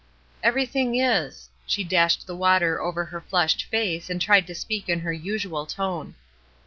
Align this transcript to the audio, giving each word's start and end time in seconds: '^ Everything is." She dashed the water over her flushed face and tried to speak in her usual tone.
'^ 0.01 0.03
Everything 0.41 0.95
is." 0.99 1.49
She 1.67 1.83
dashed 1.83 2.25
the 2.25 2.35
water 2.35 2.81
over 2.81 3.05
her 3.05 3.21
flushed 3.21 3.65
face 3.65 4.09
and 4.09 4.19
tried 4.19 4.47
to 4.47 4.55
speak 4.55 4.89
in 4.89 5.01
her 5.01 5.13
usual 5.13 5.67
tone. 5.67 6.15